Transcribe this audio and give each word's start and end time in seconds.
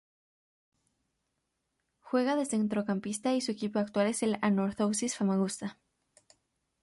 Juega 1.99 2.35
de 2.35 2.47
centrocampista 2.47 3.35
y 3.35 3.41
su 3.41 3.51
equipo 3.51 3.77
actual 3.77 4.07
es 4.07 4.23
el 4.23 4.39
Anorthosis 4.41 5.15
Famagusta. 5.15 5.77